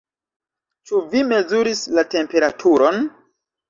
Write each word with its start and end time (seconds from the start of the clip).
Ĉu 0.87 1.03
vi 1.13 1.23
mezuris 1.33 1.87
la 2.01 2.09
temperaturon? 2.19 3.09